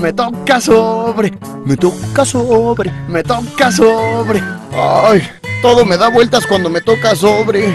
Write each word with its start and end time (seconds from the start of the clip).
me 0.00 0.12
toca 0.14 0.60
sobre, 0.60 1.32
me 1.64 1.76
toca 1.76 2.24
sobre, 2.24 2.90
me 3.08 3.22
toca 3.22 3.70
sobre. 3.70 4.42
Ay, 4.72 5.28
todo 5.60 5.84
me 5.84 5.96
da 5.96 6.08
vueltas 6.08 6.46
cuando 6.46 6.70
me 6.70 6.80
toca 6.80 7.14
sobre. 7.14 7.68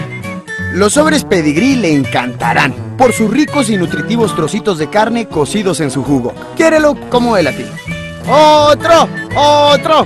Los 0.72 0.94
sobres 0.94 1.24
pedigrí 1.24 1.76
le 1.76 1.94
encantarán 1.94 2.74
por 2.98 3.12
sus 3.12 3.30
ricos 3.30 3.70
y 3.70 3.76
nutritivos 3.76 4.34
trocitos 4.34 4.78
de 4.78 4.90
carne 4.90 5.28
cocidos 5.28 5.80
en 5.80 5.90
su 5.90 6.02
jugo. 6.02 6.34
Quiérelo 6.56 6.96
como 7.08 7.36
él 7.36 7.46
a 7.46 7.52
ti. 7.52 7.64
¡Otro! 8.28 9.08
¡Otro! 9.36 10.04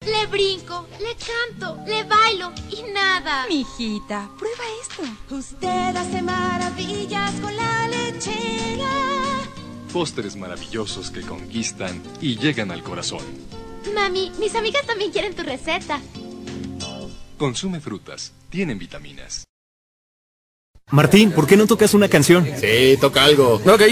Le 0.00 0.26
brinco, 0.26 0.86
le 0.98 1.14
canto, 1.14 1.78
le 1.86 2.02
bailo 2.04 2.52
y 2.70 2.82
nada. 2.92 3.46
Mijita, 3.48 4.28
prueba 4.38 4.64
esto. 4.82 5.02
Usted 5.34 5.96
hace 5.96 6.20
maravillas 6.20 7.30
con 7.40 7.56
la 7.56 7.88
lechera. 7.88 9.43
Pósteres 9.94 10.34
maravillosos 10.34 11.12
que 11.12 11.20
conquistan 11.20 12.02
y 12.20 12.36
llegan 12.36 12.72
al 12.72 12.82
corazón. 12.82 13.20
Mami, 13.94 14.32
mis 14.40 14.52
amigas 14.56 14.84
también 14.84 15.12
quieren 15.12 15.34
tu 15.34 15.44
receta. 15.44 16.00
Consume 17.38 17.78
frutas, 17.78 18.32
tienen 18.50 18.76
vitaminas. 18.76 19.44
Martín, 20.90 21.30
¿por 21.30 21.46
qué 21.46 21.56
no 21.56 21.68
tocas 21.68 21.94
una 21.94 22.08
canción? 22.08 22.44
Sí, 22.60 22.96
toca 23.00 23.22
algo. 23.22 23.62
Ok. 23.64 23.82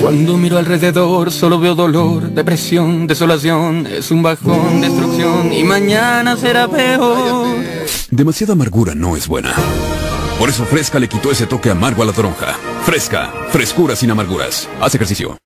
Cuando 0.00 0.38
miro 0.38 0.56
alrededor 0.56 1.30
solo 1.30 1.60
veo 1.60 1.74
dolor, 1.74 2.30
depresión, 2.30 3.06
desolación, 3.06 3.86
es 3.86 4.10
un 4.10 4.22
bajón, 4.22 4.80
destrucción 4.80 5.52
y 5.52 5.64
mañana 5.64 6.34
será 6.34 6.66
peor. 6.66 7.58
Demasiada 8.10 8.54
amargura 8.54 8.94
no 8.94 9.18
es 9.18 9.28
buena. 9.28 9.54
Por 10.38 10.48
eso 10.48 10.64
Fresca 10.64 11.00
le 11.00 11.08
quitó 11.08 11.32
ese 11.32 11.46
toque 11.46 11.68
amargo 11.68 12.02
a 12.04 12.06
la 12.06 12.12
toronja. 12.12 12.54
Fresca, 12.84 13.32
frescura 13.50 13.96
sin 13.96 14.12
amarguras. 14.12 14.68
Haz 14.80 14.94
ejercicio. 14.94 15.36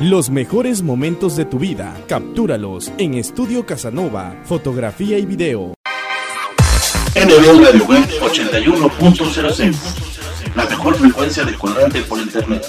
Los 0.00 0.30
mejores 0.30 0.82
momentos 0.82 1.34
de 1.34 1.44
tu 1.44 1.58
vida, 1.58 1.96
captúralos 2.06 2.92
en 2.98 3.14
Estudio 3.14 3.66
Casanova, 3.66 4.36
fotografía 4.44 5.18
y 5.18 5.26
video. 5.26 5.74
NB 7.16 7.64
Radio 7.64 7.84
Web 7.86 8.08
81.06 8.20 9.74
La 10.54 10.66
mejor 10.66 10.94
frecuencia 10.96 11.44
de 11.44 11.54
cuadrante 11.54 12.00
por 12.02 12.20
internet. 12.20 12.64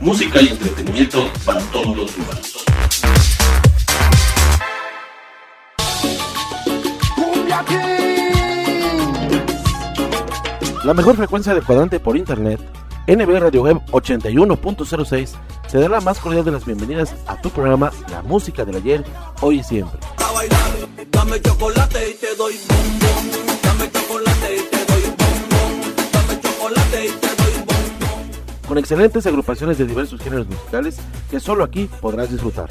Música 0.00 0.42
y 0.42 0.48
entretenimiento 0.48 1.30
para 1.46 1.60
todos 1.70 1.96
los 1.96 2.18
lugares. 2.18 2.57
La 10.88 10.94
mejor 10.94 11.16
frecuencia 11.16 11.52
de 11.52 11.60
cuadrante 11.60 12.00
por 12.00 12.16
internet, 12.16 12.58
NB 13.06 13.38
Radio 13.38 13.64
Web 13.64 13.82
81.06, 13.90 15.34
te 15.70 15.80
da 15.80 15.86
la 15.86 16.00
más 16.00 16.18
cordial 16.18 16.46
de 16.46 16.50
las 16.50 16.64
bienvenidas 16.64 17.14
a 17.26 17.38
tu 17.38 17.50
programa 17.50 17.92
La 18.10 18.22
Música 18.22 18.64
del 18.64 18.76
Ayer, 18.76 19.04
Hoy 19.42 19.58
y 19.58 19.62
Siempre. 19.62 20.00
Con 28.66 28.78
excelentes 28.78 29.26
agrupaciones 29.26 29.76
de 29.76 29.84
diversos 29.84 30.22
géneros 30.22 30.46
musicales 30.48 30.96
que 31.30 31.38
solo 31.38 31.64
aquí 31.64 31.90
podrás 32.00 32.32
disfrutar. 32.32 32.70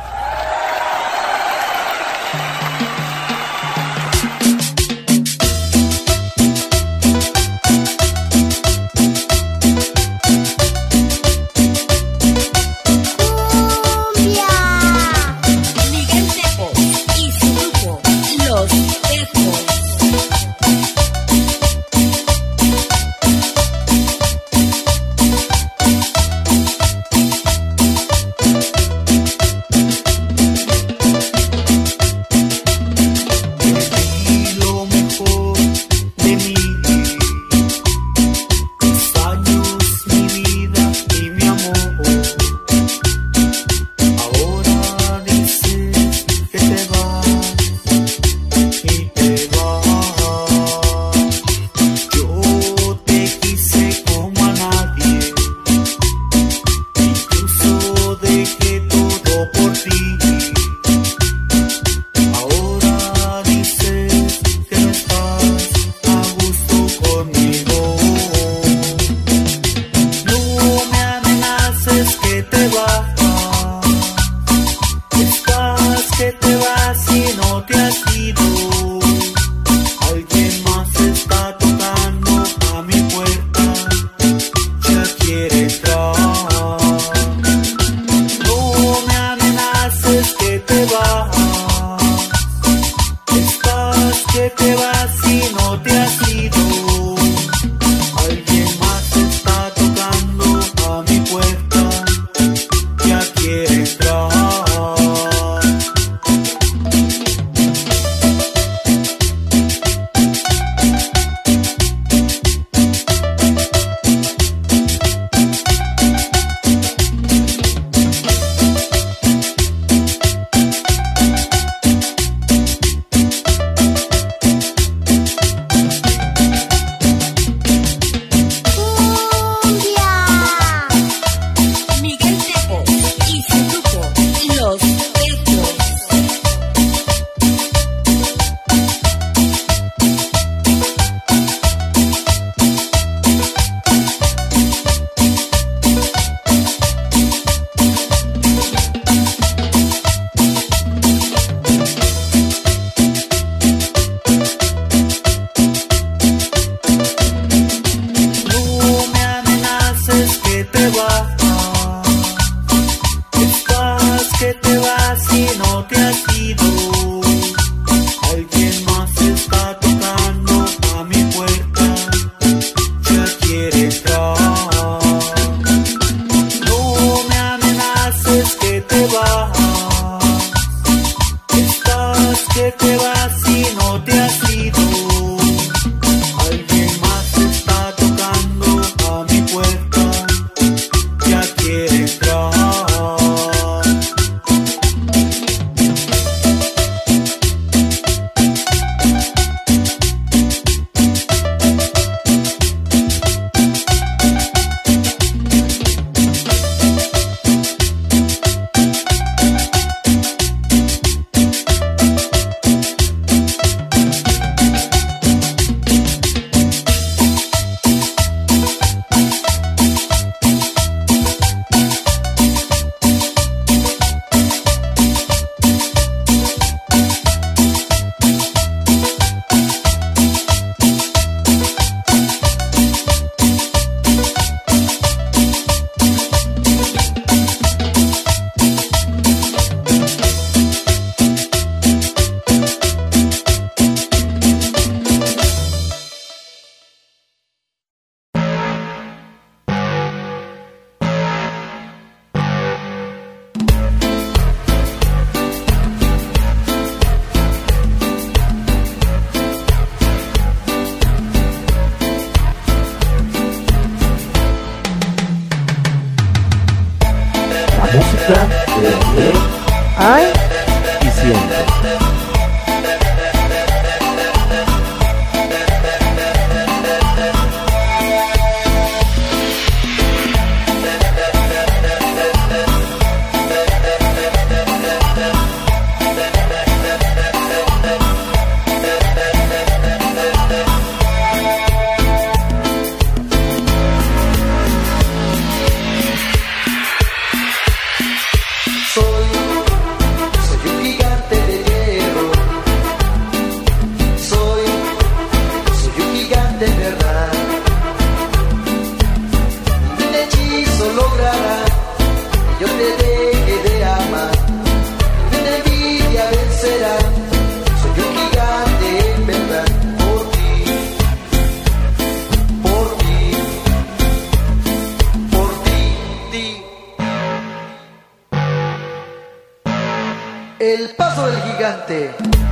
gigante. 331.61 332.50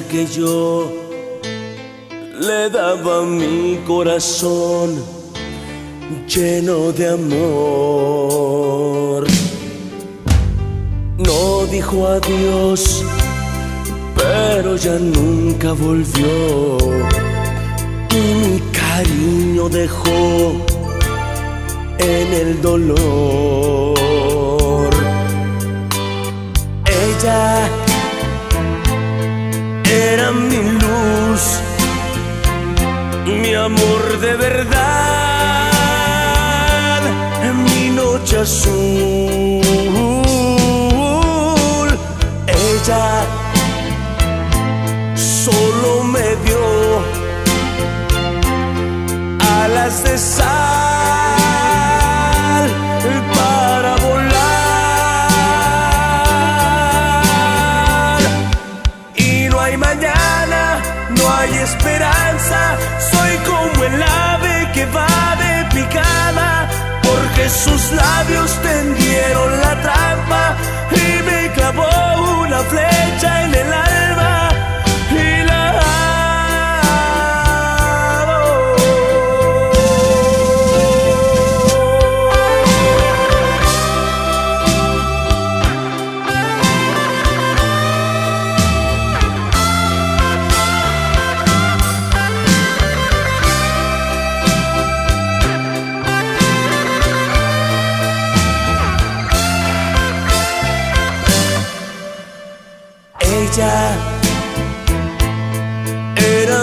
que 0.00 0.26
yo 0.26 0.90
le 2.40 2.70
daba 2.70 3.22
mi 3.22 3.78
corazón 3.86 5.02
lleno 6.26 6.92
de 6.92 7.08
amor. 7.10 8.46
No 11.18 11.66
dijo 11.70 12.06
adiós, 12.06 13.04
pero 14.16 14.76
ya 14.76 14.98
nunca 14.98 15.72
volvió. 15.72 16.78
Y 18.10 18.34
mi 18.42 18.60
cariño 18.72 19.68
dejó 19.68 20.54
en 21.98 22.32
el 22.32 22.62
dolor. 22.62 23.98
Ella 26.86 27.68
era 30.02 30.30
mi 30.32 30.62
luz, 30.82 31.42
mi 33.24 33.54
amor 33.54 34.02
de 34.20 34.34
verdad, 34.34 35.72
mi 37.64 37.90
noche 37.90 38.38
azul. 38.38 39.62
Ella 42.46 43.04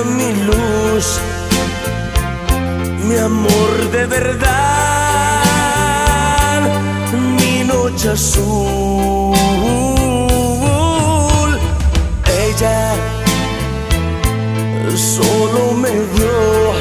mi 0.03 0.33
luz, 0.47 1.19
mi 3.07 3.17
amor 3.17 3.91
de 3.91 4.05
verdad, 4.05 4.39
mi 7.37 7.63
noche 7.63 8.09
azul. 8.09 9.35
Ella 12.47 12.95
solo 14.95 15.73
me 15.73 15.89
dio 15.89 16.73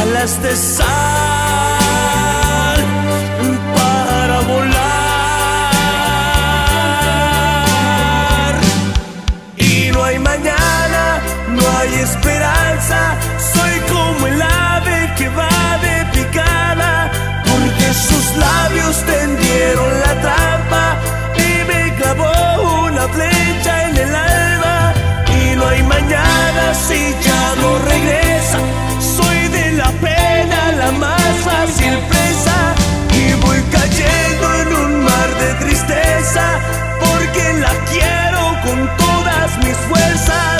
alas 0.00 0.42
de 0.42 0.56
sal 0.56 1.39
porque 36.32 37.52
la 37.54 37.72
quiero 37.90 38.56
con 38.64 38.96
todas 38.96 39.58
mis 39.64 39.76
fuerzas 39.76 40.59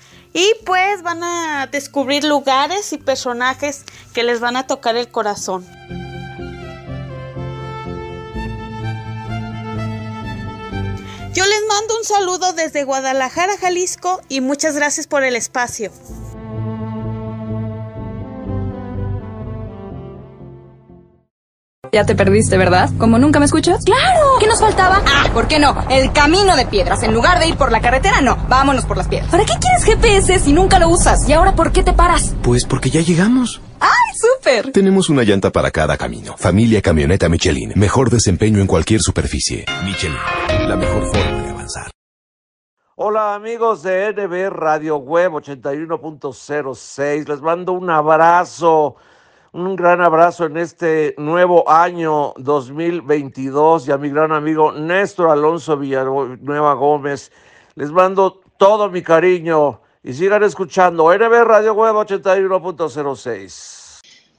y 0.33 0.53
pues 0.65 1.03
van 1.03 1.23
a 1.23 1.67
descubrir 1.71 2.23
lugares 2.23 2.93
y 2.93 2.97
personajes 2.97 3.83
que 4.13 4.23
les 4.23 4.39
van 4.39 4.55
a 4.57 4.67
tocar 4.67 4.95
el 4.95 5.09
corazón. 5.09 5.65
Yo 11.33 11.45
les 11.45 11.61
mando 11.67 11.97
un 11.97 12.03
saludo 12.03 12.53
desde 12.53 12.83
Guadalajara, 12.83 13.57
Jalisco 13.57 14.21
y 14.27 14.41
muchas 14.41 14.75
gracias 14.75 15.07
por 15.07 15.23
el 15.23 15.35
espacio. 15.35 15.91
Ya 21.93 22.05
te 22.05 22.15
perdiste, 22.15 22.57
¿verdad? 22.57 22.89
¿Como 22.97 23.19
nunca 23.19 23.39
me 23.39 23.45
escuchas? 23.45 23.83
¡Claro! 23.83 24.37
¿Qué 24.39 24.47
nos 24.47 24.61
faltaba? 24.61 25.01
Ah, 25.05 25.29
¿por 25.33 25.49
qué 25.49 25.59
no? 25.59 25.75
El 25.89 26.13
camino 26.13 26.55
de 26.55 26.65
piedras. 26.65 27.03
En 27.03 27.13
lugar 27.13 27.37
de 27.39 27.49
ir 27.49 27.57
por 27.57 27.69
la 27.69 27.81
carretera, 27.81 28.21
no. 28.21 28.37
Vámonos 28.47 28.85
por 28.85 28.95
las 28.95 29.09
piedras. 29.09 29.29
¿Para 29.29 29.43
qué 29.43 29.55
quieres 29.59 29.83
GPS 29.83 30.39
si 30.39 30.53
nunca 30.53 30.79
lo 30.79 30.87
usas? 30.87 31.27
¿Y 31.27 31.33
ahora 31.33 31.53
por 31.53 31.73
qué 31.73 31.83
te 31.83 31.91
paras? 31.91 32.33
Pues 32.43 32.63
porque 32.63 32.89
ya 32.89 33.01
llegamos. 33.01 33.59
¡Ay, 33.81 33.89
súper! 34.15 34.71
Tenemos 34.71 35.09
una 35.09 35.23
llanta 35.23 35.49
para 35.49 35.69
cada 35.69 35.97
camino. 35.97 36.37
Familia 36.37 36.81
Camioneta 36.81 37.27
Michelin. 37.27 37.73
Mejor 37.75 38.09
desempeño 38.09 38.61
en 38.61 38.67
cualquier 38.67 39.01
superficie. 39.01 39.65
Michelin. 39.83 40.15
La 40.69 40.77
mejor 40.77 41.05
forma 41.07 41.43
de 41.43 41.49
avanzar. 41.49 41.91
Hola 42.95 43.35
amigos 43.35 43.83
de 43.83 44.13
NB 44.13 44.49
Radio 44.49 44.95
Web 44.95 45.33
81.06. 45.33 47.27
Les 47.27 47.41
mando 47.41 47.73
un 47.73 47.89
abrazo, 47.89 48.95
un 49.53 49.75
gran 49.75 50.01
abrazo 50.01 50.45
en 50.45 50.55
este 50.55 51.13
nuevo 51.17 51.69
año 51.69 52.33
2022 52.37 53.87
y 53.87 53.91
a 53.91 53.97
mi 53.97 54.09
gran 54.09 54.31
amigo 54.31 54.71
Néstor 54.71 55.29
Alonso 55.29 55.75
Villanueva 55.77 56.73
Gómez. 56.73 57.31
Les 57.75 57.91
mando 57.91 58.39
todo 58.57 58.89
mi 58.89 59.01
cariño 59.01 59.81
y 60.03 60.13
sigan 60.13 60.43
escuchando 60.43 61.13
NB 61.13 61.43
Radio 61.43 61.73
Web 61.73 61.95
81.06. 61.95 63.80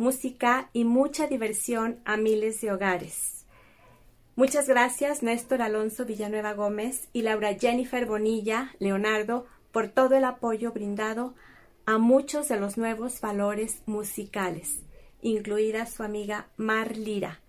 música 0.00 0.70
y 0.72 0.84
mucha 0.84 1.26
diversión 1.26 2.00
a 2.06 2.16
miles 2.16 2.60
de 2.62 2.72
hogares. 2.72 3.44
Muchas 4.34 4.66
gracias 4.66 5.22
Néstor 5.22 5.60
Alonso 5.60 6.06
Villanueva 6.06 6.54
Gómez 6.54 7.08
y 7.12 7.20
Laura 7.22 7.54
Jennifer 7.54 8.06
Bonilla 8.06 8.74
Leonardo 8.78 9.46
por 9.72 9.88
todo 9.88 10.16
el 10.16 10.24
apoyo 10.24 10.72
brindado 10.72 11.34
a 11.84 11.98
muchos 11.98 12.48
de 12.48 12.58
los 12.58 12.78
nuevos 12.78 13.20
valores 13.20 13.82
musicales. 13.86 14.80
incluida 15.22 15.84
su 15.84 16.02
amiga 16.02 16.48
Mar 16.56 16.96
Lira. 16.96 17.42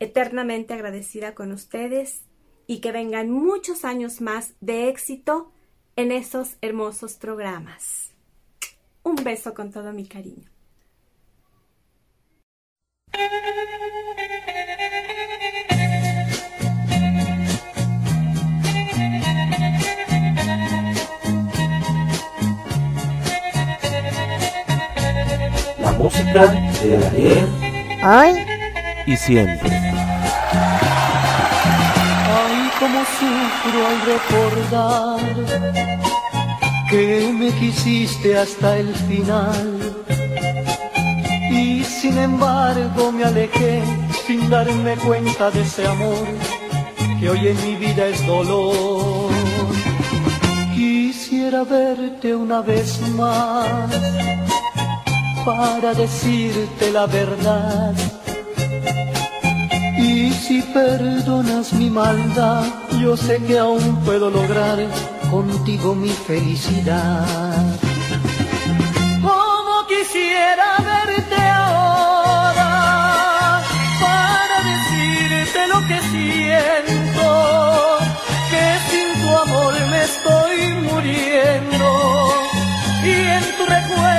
Eternamente 0.00 0.74
agradecida 0.74 1.36
con 1.36 1.52
ustedes 1.52 2.22
y 2.66 2.80
que 2.80 2.90
vengan 2.90 3.30
muchos 3.30 3.84
años 3.84 4.20
más 4.20 4.54
de 4.60 4.88
éxito 4.88 5.52
en 5.94 6.10
esos 6.10 6.56
hermosos 6.62 7.14
programas. 7.14 8.10
Un 9.04 9.14
beso 9.14 9.54
con 9.54 9.70
todo 9.70 9.92
mi 9.92 10.06
cariño. 10.06 10.51
La 25.78 25.92
música 25.92 26.46
de 26.46 26.96
ayer 26.96 27.62
Ay, 28.02 28.34
y 29.06 29.16
siempre. 29.16 29.70
Ay, 32.34 32.70
cómo 32.80 33.04
sufro 33.04 33.86
al 33.86 34.00
recordar 34.06 35.20
que 36.90 37.32
me 37.32 37.50
quisiste 37.52 38.36
hasta 38.36 38.78
el 38.78 38.92
final. 38.94 39.81
Sin 42.02 42.18
embargo 42.18 43.12
me 43.12 43.22
alejé 43.22 43.80
sin 44.26 44.50
darme 44.50 44.96
cuenta 44.96 45.52
de 45.52 45.60
ese 45.60 45.86
amor 45.86 46.26
que 47.20 47.30
hoy 47.30 47.46
en 47.46 47.56
mi 47.64 47.76
vida 47.76 48.08
es 48.08 48.26
dolor. 48.26 49.30
Quisiera 50.74 51.62
verte 51.62 52.34
una 52.34 52.60
vez 52.60 53.00
más 53.10 53.88
para 55.44 55.94
decirte 55.94 56.90
la 56.90 57.06
verdad. 57.06 57.94
Y 59.96 60.32
si 60.32 60.60
perdonas 60.74 61.72
mi 61.72 61.88
maldad, 61.88 62.64
yo 63.00 63.16
sé 63.16 63.36
que 63.46 63.60
aún 63.60 64.00
puedo 64.04 64.28
lograr 64.28 64.78
contigo 65.30 65.94
mi 65.94 66.08
felicidad. 66.08 67.71
Estoy 80.12 80.74
muriendo. 80.88 82.28
Y 83.04 83.12
en 83.36 83.44
tu 83.56 83.64
recuerdo 83.66 84.11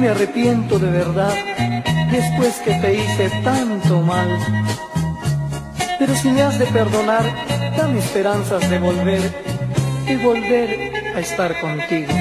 me 0.00 0.08
arrepiento 0.08 0.78
de 0.78 0.90
verdad, 0.90 1.34
después 2.10 2.54
que 2.64 2.72
te 2.72 2.94
hice 2.94 3.30
tanto 3.44 4.00
mal. 4.00 4.30
Pero 5.98 6.14
si 6.16 6.30
me 6.30 6.40
has 6.40 6.58
de 6.58 6.64
perdonar, 6.66 7.24
dame 7.76 7.98
esperanzas 7.98 8.68
de 8.70 8.78
volver, 8.78 9.20
de 10.06 10.16
volver 10.16 10.92
a 11.14 11.20
estar 11.20 11.60
contigo. 11.60 12.14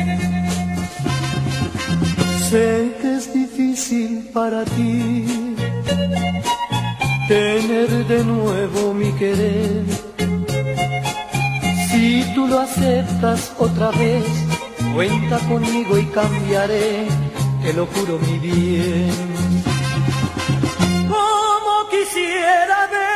Sé 2.49 2.91
que 3.01 3.15
es 3.15 3.33
difícil 3.33 4.29
para 4.33 4.65
ti 4.65 5.55
tener 7.29 7.87
de 8.07 8.23
nuevo 8.25 8.93
mi 8.93 9.13
querer. 9.13 9.85
Si 11.89 12.25
tú 12.35 12.45
lo 12.45 12.59
aceptas 12.59 13.53
otra 13.57 13.91
vez, 13.91 14.25
cuenta 14.93 15.39
conmigo 15.47 15.97
y 15.97 16.05
cambiaré, 16.07 17.07
te 17.61 17.73
lo 17.73 17.85
juro 17.87 18.19
mi 18.19 18.39
bien. 18.39 19.63
Como 21.09 21.89
quisiera 21.89 22.87
verte 22.87 23.08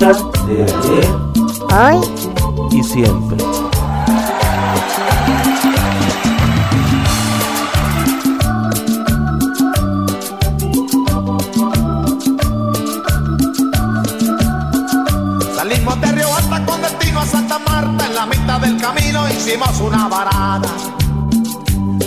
Música 0.00 0.46
de 0.46 0.62
ayer 0.62 1.28
ay, 1.70 2.00
y 2.70 2.84
siempre. 2.84 3.36
Salimos 15.56 16.00
de 16.00 16.12
Río 16.12 16.32
Alta 16.32 16.64
con 16.64 16.80
destino 16.80 17.20
a 17.20 17.26
Santa 17.26 17.58
Marta. 17.58 18.06
En 18.06 18.14
la 18.14 18.26
mitad 18.26 18.60
del 18.60 18.80
camino 18.80 19.28
hicimos 19.28 19.80
una 19.80 20.06
varada. 20.06 20.68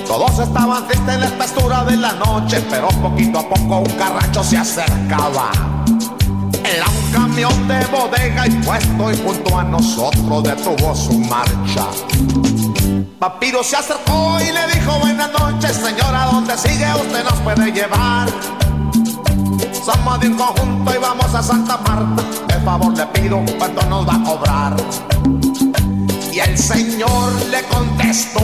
Todos 0.07 0.39
estaban 0.39 0.87
tristes 0.87 1.13
en 1.13 1.19
la 1.19 1.25
espesura 1.25 1.83
de 1.83 1.97
la 1.97 2.13
noche, 2.13 2.65
pero 2.69 2.87
poquito 2.87 3.39
a 3.39 3.49
poco 3.49 3.79
un 3.79 3.97
carracho 3.97 4.43
se 4.43 4.57
acercaba. 4.57 5.70
Camión 7.31 7.65
de 7.65 7.85
bodega 7.85 8.45
y 8.45 8.49
puesto 8.65 9.09
y 9.09 9.17
junto 9.23 9.57
a 9.57 9.63
nosotros 9.63 10.43
detuvo 10.43 10.93
su 10.93 11.17
marcha. 11.17 11.87
Papiro 13.19 13.63
se 13.63 13.77
acercó 13.77 14.37
y 14.41 14.51
le 14.51 14.67
dijo 14.73 14.99
buenas 14.99 15.31
noches, 15.31 15.77
señora, 15.77 16.25
¿dónde 16.29 16.57
sigue? 16.57 16.85
Usted 16.93 17.23
nos 17.23 17.39
puede 17.39 17.71
llevar. 17.71 18.27
Somos 19.71 20.19
de 20.19 20.27
un 20.27 20.35
conjunto 20.35 20.93
y 20.93 20.97
vamos 20.97 21.33
a 21.33 21.41
Santa 21.41 21.77
Marta. 21.77 22.21
De 22.49 22.65
favor 22.65 22.97
le 22.97 23.05
pido 23.07 23.41
cuánto 23.57 23.81
nos 23.85 24.05
va 24.05 24.15
a 24.15 24.23
cobrar. 24.25 24.75
Y 26.33 26.39
el 26.39 26.57
señor 26.57 27.31
le 27.49 27.63
contestó, 27.63 28.41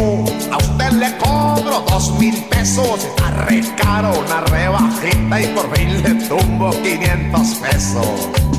a 0.50 0.58
usted 0.60 0.92
le 0.94 1.18
cobro 1.18 1.84
dos 1.90 2.12
mil 2.18 2.36
pesos, 2.46 3.06
arre 3.22 3.62
caro, 3.76 4.18
una 4.18 4.40
rebajita 4.46 5.42
y 5.42 5.48
por 5.48 5.76
fin 5.76 6.02
le 6.04 6.26
tumbo 6.26 6.72
500 6.72 7.48
pesos. 7.56 8.57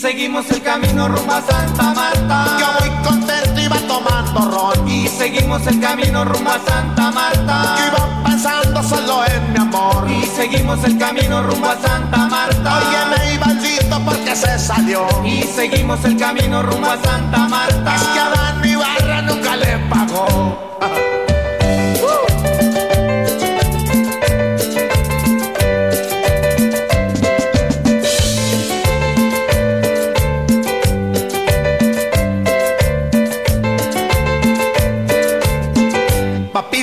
Y 0.00 0.02
seguimos 0.02 0.50
el 0.50 0.62
camino 0.62 1.08
rumbo 1.08 1.30
a 1.30 1.42
Santa 1.42 1.92
Marta. 1.92 2.56
Yo 2.58 2.68
muy 2.80 3.04
contento 3.04 3.60
iba 3.60 3.76
tomando 3.80 4.50
ron. 4.50 4.88
Y 4.88 5.06
seguimos 5.06 5.66
el 5.66 5.78
camino 5.78 6.24
rumbo 6.24 6.48
a 6.48 6.58
Santa 6.58 7.10
Marta. 7.10 7.76
Yo 7.76 7.86
iba 7.88 8.22
pensando 8.24 8.82
solo 8.82 9.26
en 9.26 9.52
mi 9.52 9.58
amor. 9.58 10.10
Y 10.10 10.24
seguimos 10.24 10.82
el 10.84 10.96
camino 10.96 11.42
rumbo 11.42 11.68
a 11.68 11.78
Santa 11.82 12.16
Marta. 12.16 12.78
Oye, 12.78 13.18
me 13.18 13.34
iba 13.34 13.44
maldito 13.44 14.00
porque 14.02 14.34
se 14.34 14.58
salió. 14.58 15.06
Y 15.22 15.42
seguimos 15.42 16.02
el 16.06 16.16
camino 16.16 16.62
rumbo 16.62 16.92
a 16.92 16.96
Santa 16.96 17.46
Marta. 17.46 17.94
Es 17.94 18.02
que 18.02 18.20
a 18.20 18.30
Dan 18.30 18.60
mi 18.62 18.76
barra 18.76 19.20
nunca 19.20 19.54
le 19.54 19.78
pagó. 19.90 20.78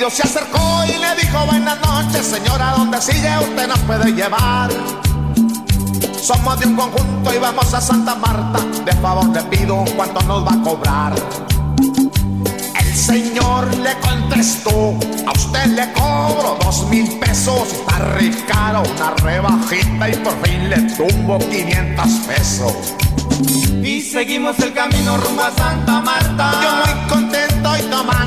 se 0.09 0.23
acercó 0.23 0.83
y 0.85 0.97
le 0.97 1.15
dijo 1.21 1.45
buenas 1.45 1.77
noches, 1.81 2.25
señora, 2.27 2.75
donde 2.77 3.01
sigue 3.01 3.29
usted 3.39 3.67
nos 3.67 3.79
puede 3.79 4.13
llevar. 4.13 4.69
Somos 6.21 6.59
de 6.59 6.67
un 6.67 6.75
conjunto 6.75 7.33
y 7.33 7.37
vamos 7.37 7.73
a 7.73 7.81
Santa 7.81 8.15
Marta. 8.15 8.59
De 8.85 8.93
favor 8.93 9.27
le 9.29 9.41
pido 9.43 9.83
cuánto 9.95 10.21
nos 10.21 10.45
va 10.45 10.53
a 10.53 10.61
cobrar. 10.61 11.13
El 12.79 12.95
señor 12.95 13.75
le 13.77 13.97
contestó, 13.99 14.97
a 15.25 15.31
usted 15.31 15.65
le 15.67 15.91
cobro 15.93 16.57
dos 16.63 16.87
mil 16.87 17.07
pesos. 17.19 17.67
Está 17.71 17.99
re 17.99 18.31
caro, 18.47 18.83
una 18.83 19.11
rebajita 19.15 20.09
y 20.09 20.15
por 20.17 20.41
fin 20.41 20.69
le 20.69 20.81
tumbo 20.95 21.37
500 21.37 22.07
pesos. 22.27 22.73
Y 23.83 24.01
seguimos 24.01 24.57
el 24.59 24.73
camino 24.73 25.17
rumbo 25.17 25.43
a 25.43 25.51
Santa 25.51 25.99
Marta. 26.01 26.51
Yo 26.61 26.93
muy 26.93 27.07
contento 27.09 27.77
y 27.77 27.81
tomando. 27.89 28.26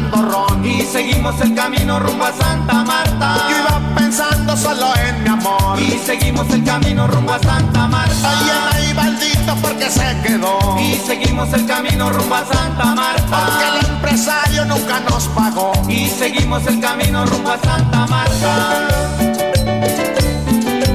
Y 0.70 0.82
seguimos 0.82 1.40
el 1.40 1.54
camino 1.54 1.98
rumbo 1.98 2.24
a 2.24 2.32
Santa 2.32 2.84
Marta. 2.84 3.48
Yo 3.50 3.56
iba 3.58 3.94
pensando 3.96 4.56
solo 4.56 4.92
en 5.04 5.22
mi 5.24 5.28
amor. 5.28 5.80
Y 5.80 5.98
seguimos 5.98 6.48
el 6.50 6.62
camino 6.62 7.08
rumbo 7.08 7.32
a 7.32 7.38
Santa 7.40 7.88
Marta. 7.88 8.32
Y 8.46 8.76
ahí 8.76 8.94
maldito 8.94 9.56
porque 9.60 9.90
se 9.90 10.16
quedó. 10.22 10.58
Y 10.78 10.94
seguimos 10.94 11.52
el 11.52 11.66
camino 11.66 12.10
rumbo 12.10 12.36
a 12.36 12.44
Santa 12.46 12.94
Marta. 12.94 13.46
Porque 13.46 13.78
el 13.78 13.94
empresario 13.94 14.64
nunca 14.64 15.00
nos 15.00 15.24
pagó. 15.28 15.72
Y 15.88 16.08
seguimos 16.08 16.64
el 16.68 16.80
camino 16.80 17.26
rumbo 17.26 17.50
a 17.50 17.58
Santa 17.58 18.06
Marta. 18.06 18.88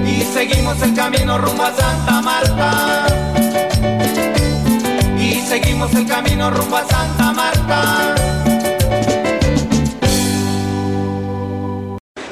Y 0.08 0.24
seguimos 0.34 0.82
el 0.82 0.94
camino 0.94 1.38
rumbo 1.38 1.64
a 1.64 1.74
Santa 1.76 2.22
Marta. 2.22 3.08
Y 5.20 5.42
seguimos 5.42 5.94
el 5.94 6.08
camino 6.08 6.50
rumbo 6.50 6.78
a 6.78 6.88
Santa 6.88 7.34
Marta. 7.34 8.15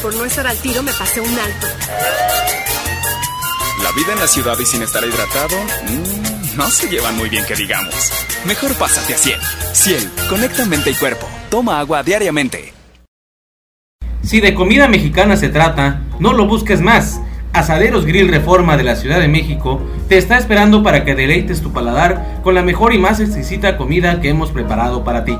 Por 0.00 0.14
no 0.14 0.24
estar 0.24 0.46
al 0.46 0.56
tiro 0.58 0.82
me 0.82 0.92
pasé 0.92 1.20
un 1.20 1.38
alto. 1.38 1.66
La 3.82 3.92
vida 3.92 4.12
en 4.12 4.20
la 4.20 4.26
ciudad 4.26 4.58
y 4.58 4.66
sin 4.66 4.82
estar 4.82 5.04
hidratado, 5.04 5.56
mmm, 5.88 6.56
no 6.56 6.70
se 6.70 6.88
llevan 6.88 7.16
muy 7.16 7.28
bien 7.28 7.44
que 7.46 7.54
digamos. 7.54 8.12
Mejor 8.44 8.74
pásate 8.74 9.14
a 9.14 9.18
Ciel. 9.18 9.40
Ciel, 9.72 10.10
conecta 10.28 10.64
mente 10.66 10.90
y 10.90 10.94
cuerpo. 10.94 11.28
Toma 11.50 11.78
agua 11.78 12.02
diariamente. 12.02 12.72
Si 14.22 14.40
de 14.40 14.54
comida 14.54 14.88
mexicana 14.88 15.36
se 15.36 15.48
trata, 15.48 16.02
no 16.18 16.32
lo 16.32 16.46
busques 16.46 16.80
más. 16.80 17.20
Asaderos 17.52 18.06
Grill 18.06 18.28
Reforma 18.28 18.76
de 18.76 18.84
la 18.84 18.96
Ciudad 18.96 19.20
de 19.20 19.28
México 19.28 19.82
te 20.08 20.16
está 20.16 20.38
esperando 20.38 20.82
para 20.82 21.04
que 21.04 21.14
deleites 21.14 21.60
tu 21.60 21.72
paladar 21.72 22.40
con 22.42 22.54
la 22.54 22.62
mejor 22.62 22.94
y 22.94 22.98
más 22.98 23.20
exquisita 23.20 23.76
comida 23.76 24.20
que 24.20 24.30
hemos 24.30 24.50
preparado 24.50 25.04
para 25.04 25.24
ti. 25.24 25.38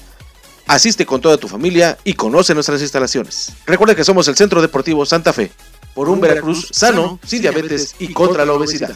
Asiste 0.71 1.05
con 1.05 1.19
toda 1.19 1.35
tu 1.35 1.49
familia 1.49 1.97
y 2.05 2.13
conoce 2.13 2.53
nuestras 2.53 2.81
instalaciones. 2.81 3.51
Recuerda 3.65 3.93
que 3.93 4.05
somos 4.05 4.25
el 4.29 4.37
Centro 4.37 4.61
Deportivo 4.61 5.05
Santa 5.05 5.33
Fe, 5.33 5.51
por 5.93 6.07
un 6.07 6.21
Veracruz 6.21 6.69
sano, 6.71 7.19
sin 7.25 7.41
diabetes 7.41 7.93
y 7.99 8.13
contra 8.13 8.45
la 8.45 8.53
obesidad. 8.53 8.95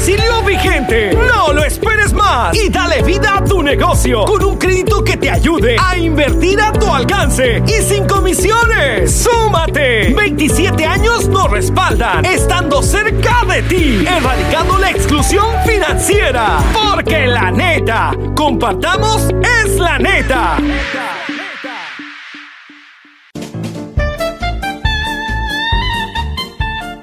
domicilio 0.00 0.42
vigente. 0.44 1.14
No 1.14 1.52
lo 1.52 1.62
esperes 1.62 2.14
más 2.14 2.56
y 2.56 2.70
dale 2.70 3.02
vida 3.02 3.36
a 3.36 3.44
tu 3.44 3.62
negocio 3.62 4.24
con 4.24 4.42
un 4.42 4.56
crédito 4.56 5.04
que 5.04 5.18
te 5.18 5.30
ayude 5.30 5.76
a 5.78 5.98
invertir 5.98 6.58
a 6.58 6.72
tu 6.72 6.90
alcance 6.90 7.62
y 7.66 7.82
sin 7.82 8.06
comisiones. 8.06 9.12
¡Súmate! 9.12 10.14
27 10.14 10.86
años 10.86 11.28
nos 11.28 11.50
respaldan, 11.50 12.24
estando 12.24 12.82
cerca 12.82 13.44
de 13.46 13.62
ti, 13.62 14.06
erradicando 14.08 14.78
la 14.78 14.90
exclusión 14.90 15.46
financiera. 15.66 16.60
Porque 16.72 17.26
la 17.26 17.50
neta, 17.50 18.12
compartamos 18.34 19.28
es 19.64 19.76
la 19.76 19.98
neta. 19.98 20.56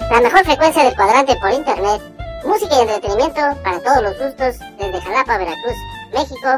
La 0.09 0.21
mejor 0.21 0.43
frecuencia 0.45 0.83
del 0.83 0.95
cuadrante 0.95 1.35
por 1.35 1.51
internet 1.51 2.16
música 2.45 2.75
y 2.75 2.81
entretenimiento 2.81 3.41
para 3.63 3.79
todos 3.81 4.03
los 4.03 4.17
gustos 4.19 4.59
desde 4.77 5.01
Jalapa, 5.01 5.37
Veracruz, 5.37 5.77
México. 6.13 6.49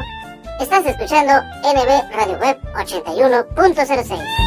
Estás 0.60 0.84
escuchando 0.86 1.32
NB 1.62 2.14
Radio 2.14 2.38
Web 2.38 2.58
81.06. 2.74 4.39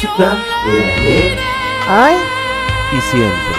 música 0.00 0.38
de 0.64 0.84
ayer 0.94 1.38
Ay, 1.86 2.16
y 2.96 3.00
siempre. 3.02 3.49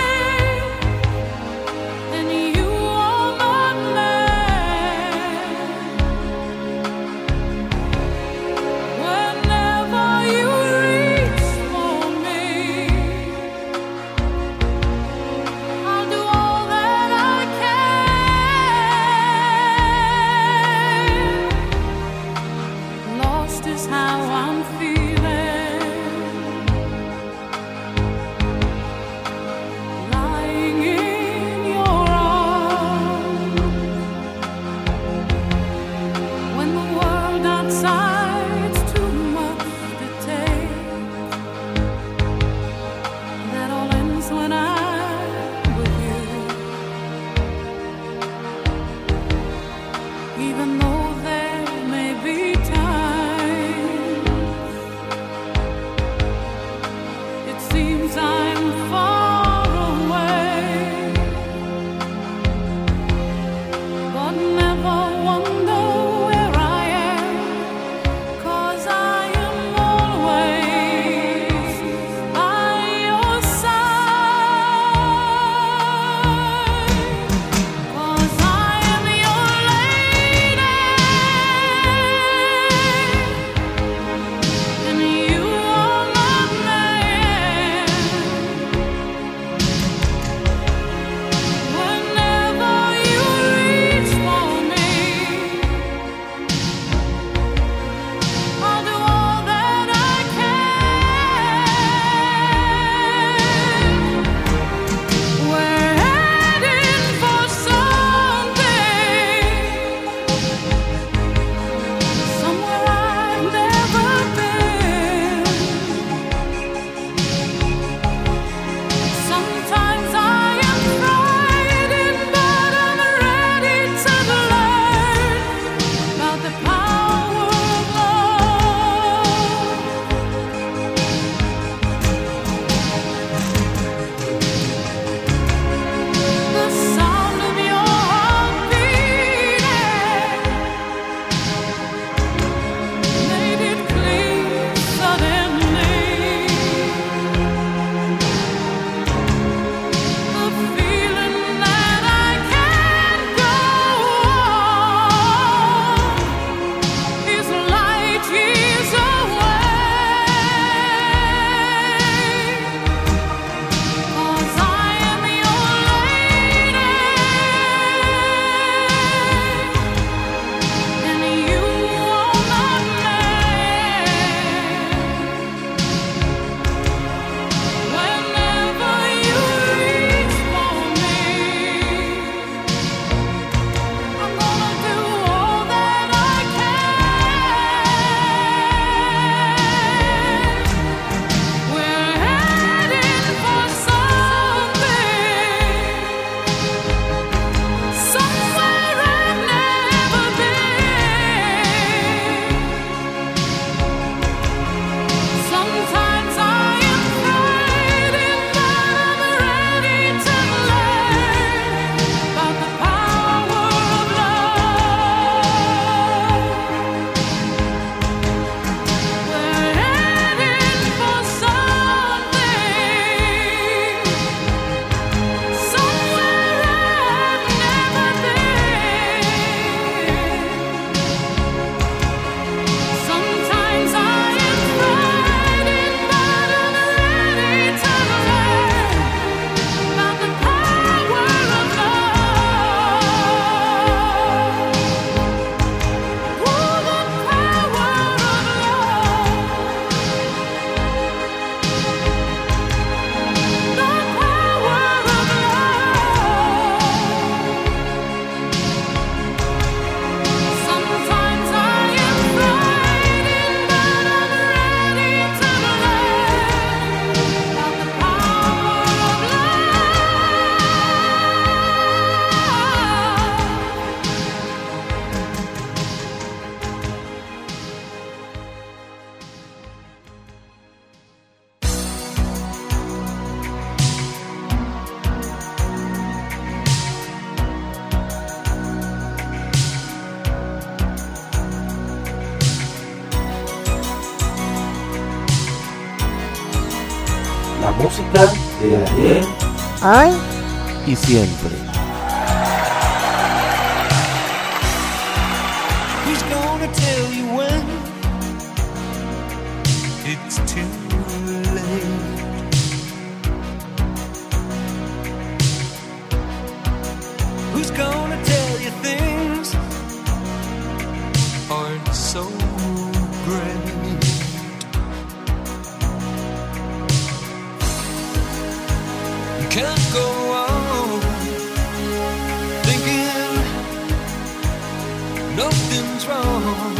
Wrong. 336.07 336.75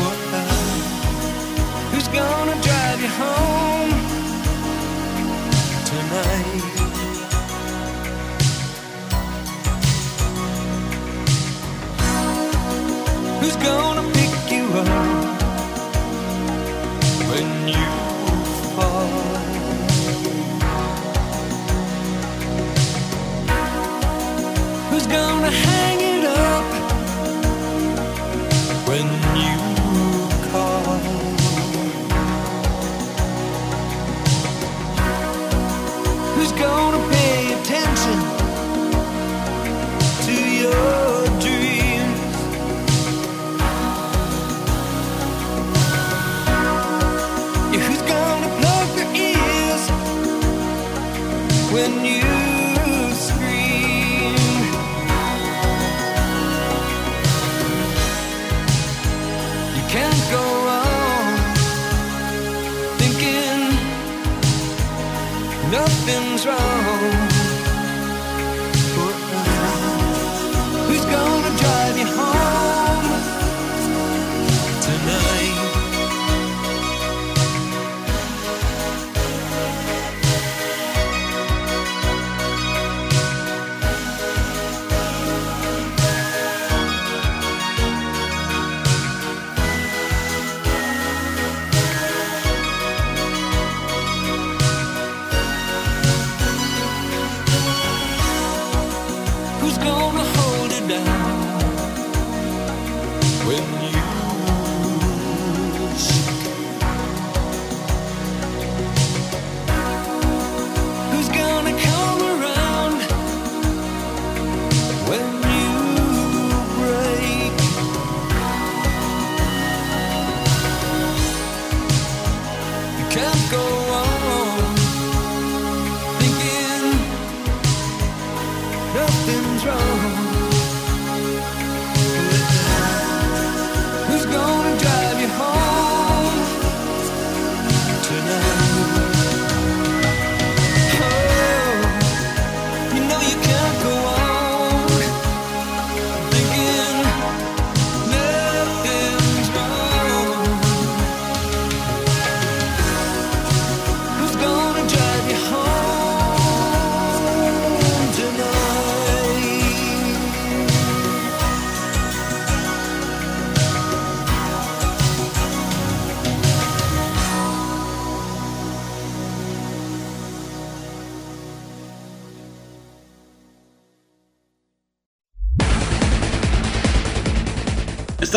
What? 0.00 0.18
Who's 1.92 2.08
gonna 2.08 2.56
drive 2.66 3.00
you 3.02 3.08
home 3.22 3.90
tonight? 5.90 6.64
Who's 13.40 13.56
gonna 13.56 14.04
pick 14.12 14.52
you 14.52 14.64
up 14.80 14.88
when 17.30 17.68
you 17.68 17.90
fall? 18.74 19.10
Who's 24.90 25.06
gonna 25.06 25.50
hang 25.50 26.09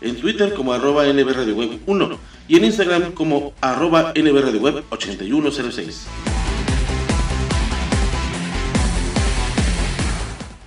en 0.00 0.16
Twitter 0.16 0.54
como 0.54 0.72
arroba 0.72 1.06
NB 1.06 1.28
Radio 1.32 1.54
Web 1.54 1.80
1 1.86 2.18
y 2.48 2.56
en 2.56 2.64
Instagram 2.64 3.12
como 3.12 3.52
arroba 3.60 4.12
NB 4.14 4.40
Radio 4.40 4.60
Web 4.60 4.84
8106. 4.90 6.06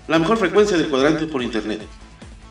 La 0.07 0.19
mejor 0.19 0.37
frecuencia 0.37 0.77
del 0.77 0.89
cuadrante 0.89 1.25
por 1.25 1.41
internet. 1.41 1.81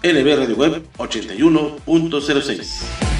NB 0.02 0.36
Radio 0.36 0.56
Web 0.56 0.82
81.06. 0.96 3.19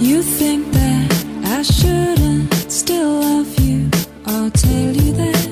You 0.00 0.22
think 0.22 0.72
that 0.72 1.24
I 1.44 1.62
shouldn't 1.62 2.52
still 2.70 3.20
love 3.20 3.58
you. 3.60 3.88
I'll 4.26 4.50
tell 4.50 4.96
you 4.96 5.12
that. 5.12 5.48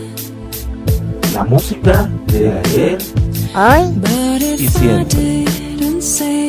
La 1.35 1.45
música 1.45 2.11
de 2.27 2.51
ayer 2.51 2.99
But 3.55 4.41
y 4.41 4.55
if 4.55 4.77
I 4.77 4.79
siempre. 4.79 6.42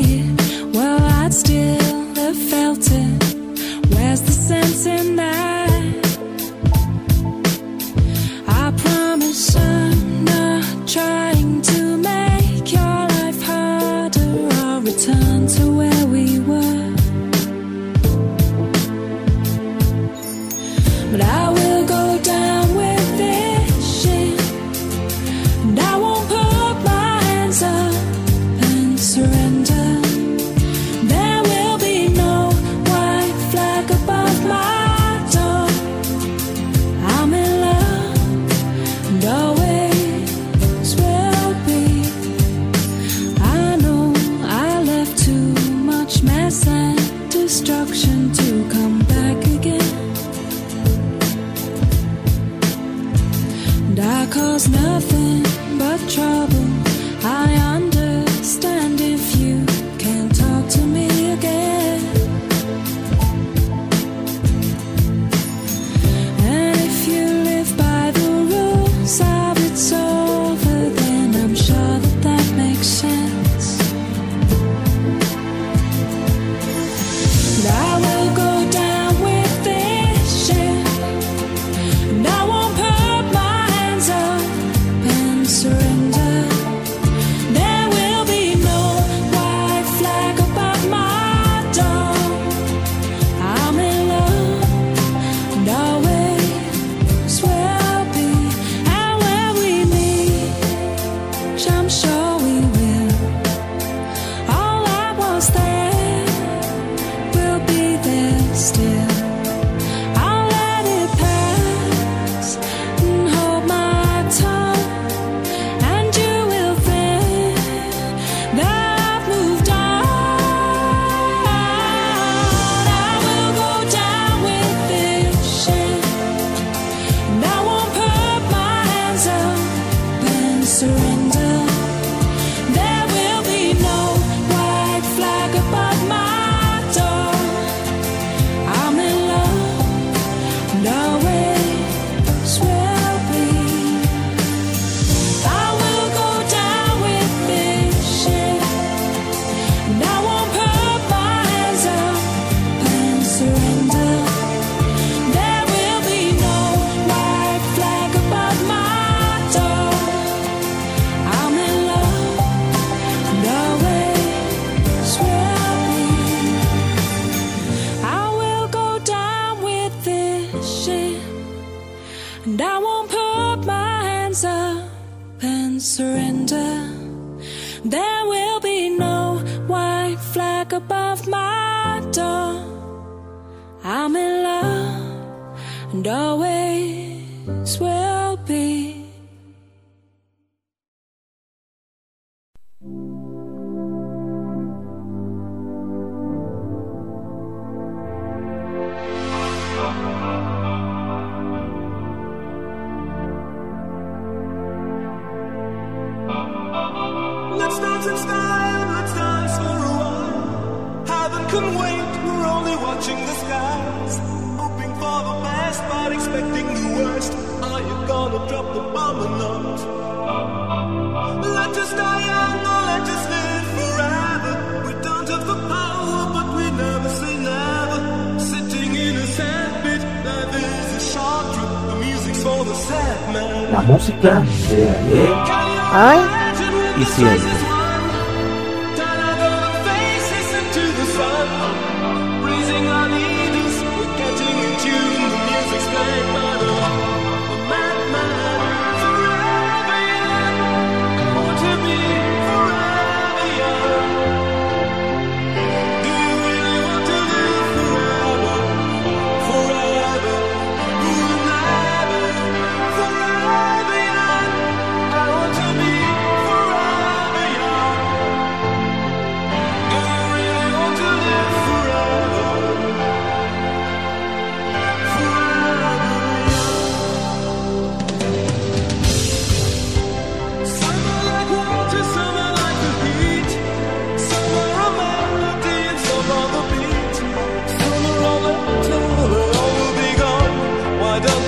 Swear 187.66 187.93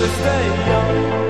to 0.06 0.12
stay 0.12 0.47
young. 0.68 1.24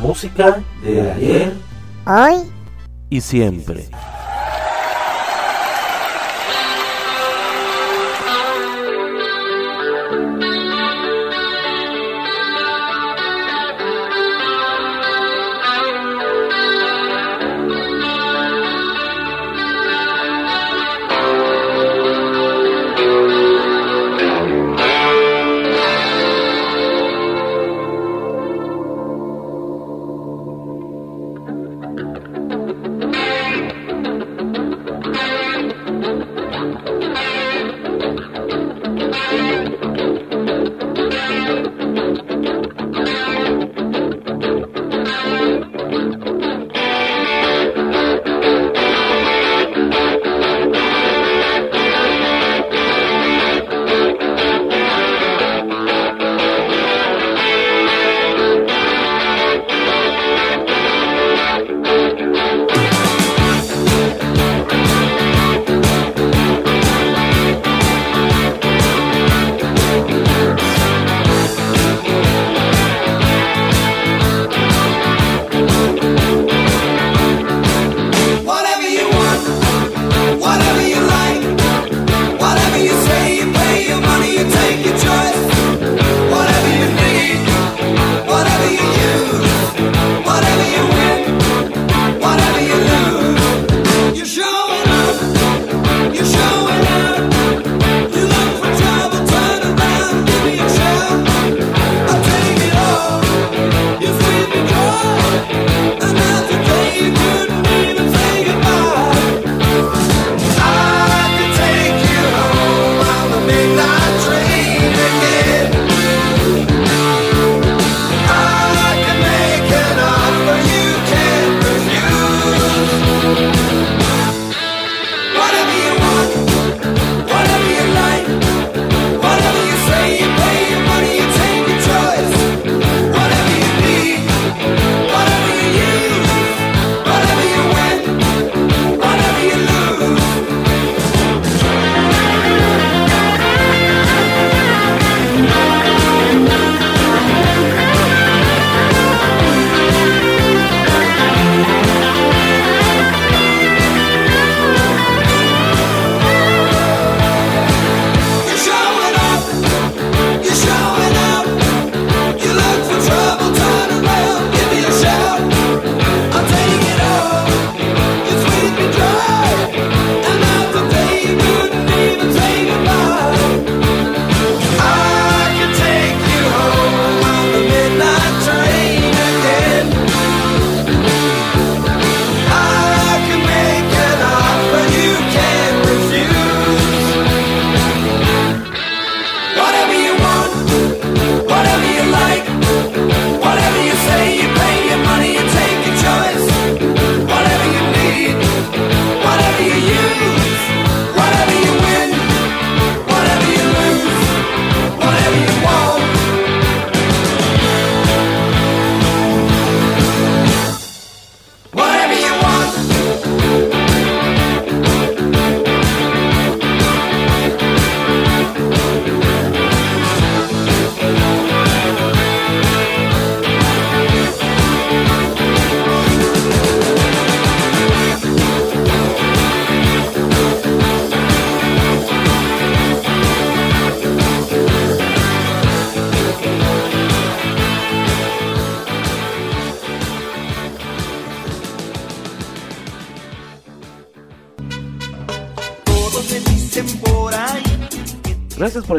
música 0.00 0.62
de 0.82 1.10
ayer, 1.12 1.52
hoy 2.06 2.50
y 3.10 3.20
siempre. 3.20 3.88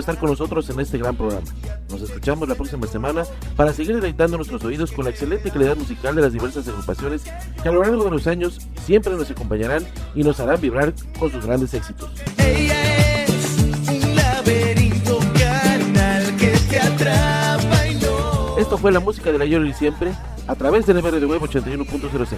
Estar 0.02 0.18
con 0.18 0.30
nosotros 0.30 0.70
en 0.70 0.80
este 0.80 0.98
gran 0.98 1.16
programa. 1.16 1.48
Nos 1.90 2.02
escuchamos 2.02 2.48
la 2.48 2.56
próxima 2.56 2.88
semana 2.88 3.24
para 3.56 3.74
seguir 3.74 3.96
deleitando 3.96 4.38
nuestros 4.38 4.64
oídos 4.64 4.92
con 4.92 5.06
la 5.06 5.12
excelente 5.12 5.50
calidad 5.50 5.78
musical 5.78 6.16
de 6.16 6.22
las 6.22 6.34
diversas 6.34 6.68
agrupaciones 6.68 7.24
que 7.62 7.70
a 7.70 7.72
lo 7.72 7.82
largo 7.82 8.04
de 8.04 8.12
los 8.12 8.28
años 8.28 8.60
siempre 8.86 9.14
nos 9.14 9.30
acompañarán 9.32 9.86
y 10.16 10.24
nos 10.24 10.40
harán 10.40 10.60
vibrar 10.60 10.94
con 11.18 11.32
sus 11.32 11.46
grandes 11.46 11.74
éxitos. 11.74 12.12
Ella 12.38 13.24
es 13.24 13.58
un 13.90 14.16
laberinto 14.16 15.20
carnal 15.40 16.36
que 16.38 16.52
te 16.70 16.80
atrapa 16.80 17.88
y 17.88 17.96
no. 17.96 18.58
Esto 18.58 18.78
fue 18.78 18.92
la 18.92 19.00
música 19.00 19.32
de 19.32 19.44
ayer 19.44 19.66
y 19.66 19.74
siempre 19.74 20.14
a 20.48 20.56
través 20.56 20.86
del 20.86 20.98
MR 21.02 21.20
de 21.20 21.26
Web 21.26 21.42
81.06, 21.42 22.38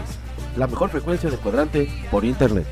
la 0.58 0.68
mejor 0.68 0.90
frecuencia 0.90 1.30
de 1.30 1.38
cuadrante 1.38 1.90
por 2.12 2.26
internet. 2.26 2.68